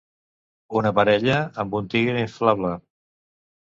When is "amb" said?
1.65-1.77